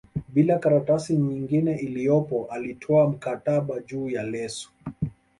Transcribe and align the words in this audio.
bila 0.29 0.59
karatasi 0.59 1.17
nyingine 1.17 1.75
iliyopo 1.75 2.45
alitoa 2.45 3.09
mkataba 3.09 3.79
juu 3.79 4.09
ya 4.09 4.23
leso 4.23 4.71